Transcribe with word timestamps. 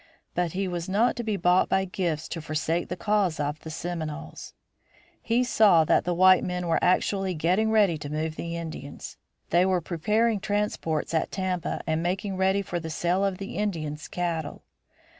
But 0.33 0.53
he 0.53 0.67
was 0.67 0.89
not 0.89 1.15
to 1.17 1.23
be 1.23 1.37
bought 1.37 1.69
by 1.69 1.85
gifts 1.85 2.27
to 2.29 2.41
forsake 2.41 2.87
the 2.87 2.95
cause 2.95 3.39
of 3.39 3.59
the 3.59 3.69
Seminoles. 3.69 4.55
He 5.21 5.43
saw 5.43 5.83
that 5.83 6.05
the 6.05 6.13
white 6.15 6.43
men 6.43 6.65
were 6.65 6.83
actually 6.83 7.35
getting 7.35 7.69
ready 7.69 7.99
to 7.99 8.09
move 8.09 8.35
the 8.35 8.57
Indians; 8.57 9.17
they 9.51 9.63
were 9.63 9.79
preparing 9.79 10.39
transports 10.39 11.13
at 11.13 11.29
Tampa 11.29 11.81
and 11.85 12.01
making 12.01 12.35
ready 12.35 12.63
for 12.63 12.79
the 12.79 12.89
sale 12.89 13.23
of 13.23 13.37
the 13.37 13.57
Indians' 13.57 14.07
cattle. 14.07 14.63